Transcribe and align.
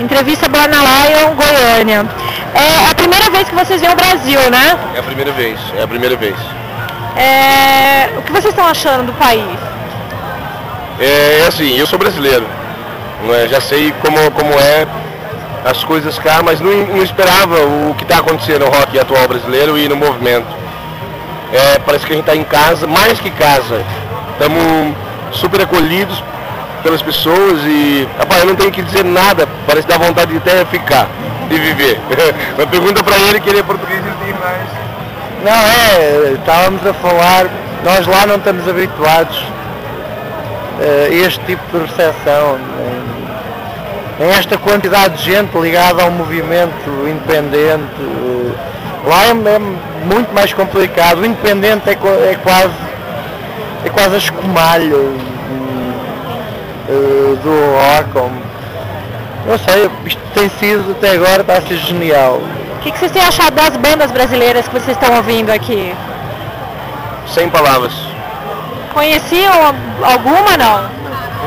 Entrevista 0.00 0.48
Borna 0.48 0.78
Lion, 0.78 1.34
Goiânia. 1.34 2.06
É 2.54 2.90
a 2.90 2.94
primeira 2.94 3.30
vez 3.30 3.48
que 3.48 3.54
vocês 3.54 3.80
vêm 3.80 3.90
ao 3.90 3.96
Brasil, 3.96 4.40
né? 4.50 4.78
É 4.94 4.98
a 4.98 5.02
primeira 5.02 5.32
vez, 5.32 5.58
é 5.76 5.82
a 5.82 5.86
primeira 5.86 6.16
vez. 6.16 6.34
É, 7.16 8.10
o 8.18 8.22
que 8.22 8.32
vocês 8.32 8.46
estão 8.46 8.66
achando 8.66 9.06
do 9.06 9.12
país? 9.12 9.58
É, 10.98 11.40
é 11.42 11.46
assim, 11.46 11.76
eu 11.78 11.86
sou 11.86 11.98
brasileiro, 11.98 12.46
não 13.24 13.34
é? 13.34 13.46
já 13.48 13.60
sei 13.60 13.92
como, 14.00 14.30
como 14.32 14.52
é 14.54 14.86
as 15.64 15.82
coisas 15.84 16.18
cá, 16.18 16.42
mas 16.44 16.60
não, 16.60 16.72
não 16.86 17.02
esperava 17.02 17.56
o 17.64 17.94
que 17.96 18.02
está 18.02 18.18
acontecendo 18.18 18.66
no 18.66 18.70
rock 18.70 18.98
atual 18.98 19.26
brasileiro 19.28 19.78
e 19.78 19.88
no 19.88 19.96
movimento. 19.96 20.46
É, 21.52 21.78
parece 21.78 22.04
que 22.04 22.12
a 22.12 22.16
gente 22.16 22.28
está 22.28 22.36
em 22.36 22.44
casa, 22.44 22.86
mais 22.86 23.20
que 23.20 23.30
casa. 23.30 23.84
Estamos 24.32 24.94
super 25.32 25.62
acolhidos 25.62 26.22
pelas 26.84 27.00
pessoas 27.00 27.62
e 27.64 28.06
rapaz, 28.18 28.42
eu 28.42 28.46
não 28.46 28.54
tenho 28.54 28.70
que 28.70 28.82
dizer 28.82 29.02
nada, 29.02 29.48
parece 29.66 29.88
dar 29.88 29.98
vontade 29.98 30.30
de 30.30 30.36
até 30.36 30.64
ficar 30.66 31.08
e 31.50 31.58
viver. 31.58 31.98
Mas 32.56 32.66
pergunta 32.66 33.02
para 33.02 33.18
ele 33.18 33.40
que 33.40 33.48
ele 33.48 33.60
é 33.60 33.62
português 33.62 34.00
e 34.00 34.24
tem 34.24 34.34
mais. 34.34 34.68
Não, 35.42 35.52
é, 35.52 36.32
estávamos 36.34 36.86
a 36.86 36.92
falar, 36.92 37.46
nós 37.82 38.06
lá 38.06 38.26
não 38.26 38.36
estamos 38.36 38.68
habituados 38.68 39.42
a 40.78 41.08
este 41.12 41.40
tipo 41.46 41.62
de 41.72 41.86
recepção. 41.86 42.58
Em 44.20 44.28
esta 44.28 44.56
quantidade 44.56 45.16
de 45.16 45.24
gente 45.24 45.58
ligada 45.58 46.02
ao 46.02 46.10
movimento 46.10 46.88
independente, 47.08 47.82
lá 49.06 49.24
é, 49.24 49.30
é 49.30 49.58
muito 50.06 50.32
mais 50.32 50.52
complicado. 50.52 51.20
O 51.20 51.26
independente 51.26 51.88
é, 51.88 51.92
é 51.92 52.38
quase 52.42 52.94
é 53.84 53.90
quase 53.90 54.14
a 54.14 54.18
escumalha 54.18 54.96
uh, 56.88 57.36
do 57.36 57.50
rock. 57.76 58.32
Não 59.46 59.58
sei, 59.58 59.90
isto 60.06 60.22
tem 60.34 60.48
sido 60.48 60.92
até 60.92 61.10
agora, 61.10 61.42
está 61.42 61.58
a 61.58 61.62
ser 61.62 61.76
genial. 61.76 62.40
O 62.78 62.80
que, 62.82 62.90
que 62.90 62.98
vocês 62.98 63.12
têm 63.12 63.22
achado 63.22 63.54
das 63.54 63.76
bandas 63.76 64.10
brasileiras 64.10 64.66
que 64.66 64.74
vocês 64.74 64.96
estão 64.96 65.16
ouvindo 65.16 65.50
aqui? 65.50 65.94
Sem 67.32 67.48
palavras. 67.48 67.92
Conheciam 68.92 69.74
alguma 70.02 70.56
não? 70.56 70.88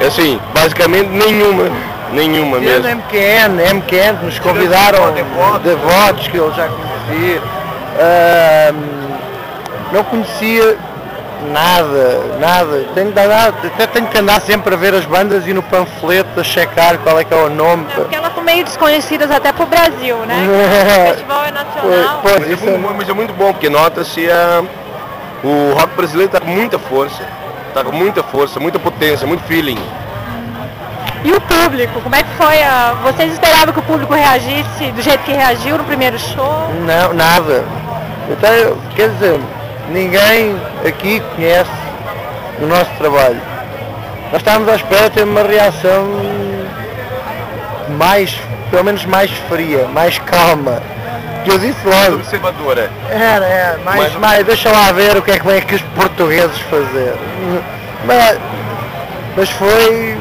É 0.02 0.08
assim, 0.08 0.40
basicamente 0.54 1.10
nenhuma. 1.10 1.72
Nenhuma 2.12 2.60
mesmo. 2.60 2.88
MQN, 2.88 3.74
MQN 3.76 4.14
nos 4.24 4.40
convidaram 4.40 5.14
devotos 5.64 6.28
que 6.28 6.38
eu 6.38 6.54
já 6.54 6.68
conheci. 6.68 7.42
Uh, 7.98 8.76
não 9.92 10.04
conhecia 10.04 10.78
Nada, 11.52 12.38
nada. 12.40 12.86
Tenho, 12.94 13.10
até 13.12 13.88
tenho 13.88 14.08
que 14.08 14.18
andar 14.18 14.42
sempre 14.42 14.74
a 14.74 14.78
ver 14.78 14.94
as 14.94 15.06
bandas 15.06 15.48
e 15.48 15.54
no 15.54 15.62
panfleto 15.62 16.40
a 16.40 16.44
checar 16.44 16.98
qual 17.00 17.20
é 17.20 17.24
que 17.24 17.34
é 17.34 17.38
o 17.38 17.50
nome. 17.50 17.86
É 17.92 17.96
porque 17.96 18.16
elas 18.16 18.34
são 18.34 18.44
meio 18.44 18.64
desconhecidas 18.64 19.30
até 19.30 19.52
pro 19.52 19.66
Brasil, 19.66 20.18
né? 20.26 20.36
o 21.06 21.08
festival 21.10 21.46
é 21.46 21.52
nacional. 21.52 22.22
Pô, 22.22 22.30
mas, 22.30 22.44
é 22.44 22.56
muito, 22.56 22.96
mas, 22.98 23.10
é 23.10 23.14
muito, 23.14 23.34
bom, 23.34 23.54
porque 23.54 23.70
nota-se 23.70 24.30
a, 24.30 24.64
o 25.44 25.74
rock 25.74 25.96
brasileiro 25.96 26.34
está 26.34 26.44
com 26.44 26.52
muita 26.52 26.80
força. 26.80 27.24
Está 27.68 27.84
com 27.84 27.92
muita 27.92 28.24
força, 28.24 28.60
muita 28.60 28.80
potência, 28.80 29.28
muito 29.28 29.44
feeling. 29.44 29.78
E 31.24 31.32
o 31.32 31.42
público, 31.42 32.00
como 32.02 32.16
é 32.16 32.24
que 32.24 32.30
foi? 32.32 32.62
A... 32.64 32.96
Vocês 33.04 33.34
esperavam 33.34 33.74
que 33.74 33.80
o 33.80 33.84
público 33.84 34.14
reagisse 34.14 34.92
do 34.96 35.02
jeito 35.02 35.24
que 35.24 35.32
reagiu 35.32 35.78
no 35.78 35.84
primeiro 35.84 36.18
show? 36.18 36.70
Não, 36.86 37.14
nada. 37.14 37.64
Então, 38.30 38.78
quer 38.96 39.10
dizer, 39.10 39.40
ninguém 39.90 40.56
aqui 40.86 41.22
conhece 41.36 41.72
o 42.62 42.66
nosso 42.66 42.92
trabalho. 42.98 43.42
Nós 44.32 44.42
estávamos 44.42 44.70
à 44.70 44.76
espera 44.76 45.10
de 45.10 45.16
ter 45.16 45.24
uma 45.24 45.44
reação 45.44 46.06
mais, 47.98 48.38
pelo 48.70 48.84
menos 48.84 49.06
mais 49.06 49.32
fria, 49.50 49.88
mais 49.88 50.18
calma. 50.20 50.82
Que 51.44 51.52
eu 51.52 51.60
disse 51.60 51.80
logo. 51.86 52.16
Observadora. 52.16 52.90
Era, 53.10 53.46
é, 53.46 53.78
mais, 53.86 54.00
mais, 54.00 54.16
mais, 54.16 54.46
deixa 54.46 54.70
lá 54.70 54.92
ver 54.92 55.16
o 55.16 55.22
que 55.22 55.32
é 55.32 55.40
que 55.40 55.46
vem 55.46 55.58
aqui 55.58 55.76
os 55.76 55.82
portugueses 55.82 56.58
fazer. 56.70 57.14
Mas, 58.06 58.38
mas 59.38 59.50
foi, 59.52 60.18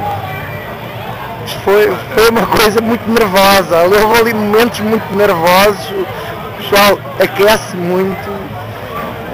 foi, 1.64 1.92
foi 2.14 2.28
uma 2.30 2.46
coisa 2.46 2.80
muito 2.80 3.10
nervosa. 3.10 3.82
Houve 3.82 4.20
ali 4.20 4.34
momentos 4.34 4.78
muito 4.80 5.16
nervosos. 5.16 5.90
O 5.90 6.62
pessoal 6.62 6.98
aquece 7.18 7.76
muito 7.76 8.36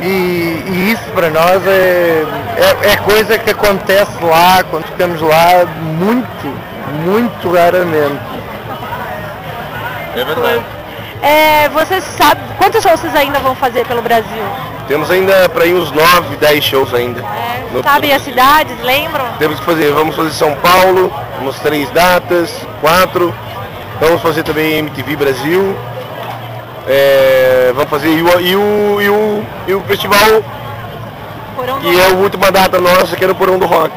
e, 0.02 0.62
e, 0.66 0.92
isso 0.92 1.04
para 1.14 1.30
nós 1.30 1.66
é, 1.66 2.24
é, 2.56 2.92
é, 2.92 2.96
coisa 2.96 3.38
que 3.38 3.50
acontece 3.50 4.22
lá, 4.22 4.64
quando 4.68 4.84
ficamos 4.86 5.20
lá, 5.20 5.64
muito, 5.80 6.58
muito 7.04 7.52
raramente. 7.52 8.20
É 10.16 10.24
verdade. 10.24 10.64
É, 11.22 11.68
vocês 11.68 12.02
sabem, 12.02 12.42
quantos 12.58 12.82
shows 12.82 13.00
vocês 13.00 13.14
ainda 13.14 13.38
vão 13.38 13.54
fazer 13.54 13.86
pelo 13.86 14.02
Brasil? 14.02 14.42
Temos 14.88 15.10
ainda 15.10 15.48
para 15.48 15.64
ir 15.66 15.74
uns 15.74 15.92
9, 15.92 16.36
10 16.36 16.64
shows 16.64 16.92
ainda. 16.92 17.20
É, 17.20 17.64
no, 17.72 17.82
sabe 17.82 18.12
as 18.12 18.22
cidades, 18.22 18.76
lembram? 18.82 19.24
Temos 19.38 19.60
que 19.60 19.64
fazer, 19.64 19.92
vamos 19.92 20.16
fazer 20.16 20.32
São 20.32 20.54
Paulo, 20.56 21.12
umas 21.40 21.58
três 21.60 21.88
datas, 21.90 22.52
quatro. 22.80 23.32
Vamos 24.00 24.20
fazer 24.20 24.42
também 24.42 24.78
MTV 24.78 25.14
Brasil, 25.14 25.76
é, 26.88 27.21
vamos 27.82 27.90
fazer 27.90 28.08
e 28.08 28.22
o, 28.22 28.40
e 28.40 28.56
o, 28.56 29.00
e 29.00 29.08
o, 29.08 29.44
e 29.68 29.74
o 29.74 29.80
festival 29.82 30.42
Porão 31.56 31.80
que 31.80 32.00
é 32.00 32.06
a 32.06 32.08
última 32.14 32.50
data 32.50 32.80
nossa, 32.80 33.16
que 33.16 33.24
era 33.24 33.32
o 33.32 33.36
Porão 33.36 33.58
do 33.58 33.66
Rock. 33.66 33.92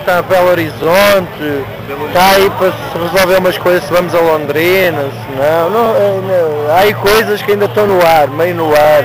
Está 0.00 0.22
Belo 0.22 0.48
Horizonte, 0.48 1.64
está 2.06 2.30
aí 2.30 2.48
para 2.50 2.72
se 2.72 2.98
resolver 2.98 3.38
umas 3.38 3.58
coisas 3.58 3.84
se 3.84 3.92
vamos 3.92 4.14
a 4.14 4.20
Londrina, 4.20 5.02
se 5.02 5.36
não, 5.36 5.70
não, 5.70 5.96
é, 5.96 6.20
não, 6.22 6.74
há 6.74 6.78
aí 6.78 6.94
coisas 6.94 7.42
que 7.42 7.52
ainda 7.52 7.66
estão 7.66 7.86
no 7.86 8.04
ar, 8.04 8.28
meio 8.28 8.54
no 8.54 8.74
ar. 8.74 9.04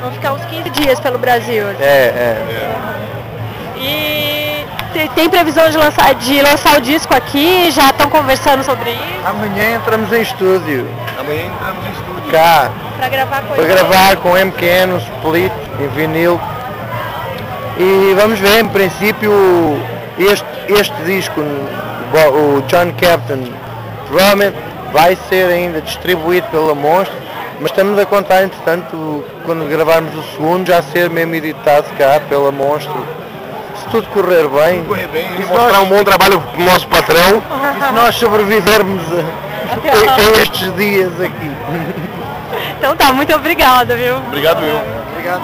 Vão 0.00 0.10
ficar 0.10 0.32
uns 0.32 0.44
15 0.46 0.70
dias 0.70 0.98
pelo 0.98 1.18
Brasil. 1.18 1.64
É, 1.78 1.84
é. 1.84 2.36
E 2.50 2.95
tem 5.14 5.28
previsão 5.28 5.68
de 5.68 5.76
lançar, 5.76 6.14
de 6.14 6.42
lançar 6.42 6.78
o 6.78 6.80
disco 6.80 7.14
aqui? 7.14 7.70
Já 7.70 7.90
estão 7.90 8.08
conversando 8.08 8.64
sobre 8.64 8.90
isso? 8.90 9.26
Amanhã 9.26 9.76
entramos 9.76 10.12
em 10.12 10.22
estúdio. 10.22 10.88
Amanhã 11.18 11.46
entramos 11.46 11.86
em 11.86 11.90
estúdio. 11.90 12.30
Cá. 12.30 12.70
Para 12.96 13.08
gravar 13.08 13.42
com 13.42 13.54
Para 13.54 13.64
gravar 13.64 14.16
com 14.16 14.30
MQN, 14.30 14.94
um 14.94 14.98
split, 14.98 15.52
em 15.80 15.88
vinil. 15.88 16.40
E 17.78 18.14
vamos 18.14 18.38
ver, 18.38 18.60
em 18.60 18.68
princípio, 18.68 19.30
este, 20.18 20.46
este 20.68 20.94
disco, 21.04 21.40
o 21.40 22.62
John 22.62 22.92
Captain, 22.98 23.52
provavelmente 24.08 24.56
vai 24.92 25.14
ser 25.28 25.50
ainda 25.50 25.82
distribuído 25.82 26.46
pela 26.48 26.74
Monstro, 26.74 27.14
mas 27.60 27.70
estamos 27.70 27.98
a 27.98 28.06
contar, 28.06 28.42
entretanto, 28.44 29.22
quando 29.44 29.68
gravarmos 29.68 30.14
o 30.14 30.22
segundo, 30.32 30.66
já 30.66 30.82
ser 30.82 31.10
mesmo 31.10 31.34
editado 31.34 31.86
cá 31.98 32.18
pela 32.28 32.50
Monstro. 32.50 33.25
Se 33.86 33.90
tudo 33.92 34.08
correr 34.08 34.48
bem, 34.48 34.84
correr 34.84 35.06
bem 35.08 35.26
e 35.36 35.44
mostrar 35.44 35.72
nós, 35.72 35.82
um 35.82 35.86
bom 35.86 36.04
trabalho 36.04 36.40
para 36.40 36.60
o 36.60 36.64
nosso 36.64 36.88
patrão. 36.88 37.42
E 37.78 37.86
se 37.86 37.92
nós 37.92 38.14
sobrevivermos 38.16 39.02
a, 39.12 40.14
a 40.14 40.42
estes 40.42 40.74
dias 40.76 41.20
aqui. 41.20 41.50
Então 42.78 42.96
tá, 42.96 43.12
muito 43.12 43.34
obrigada, 43.34 43.96
viu? 43.96 44.16
Obrigado, 44.16 44.64
eu. 44.64 44.80
Obrigado. 45.12 45.42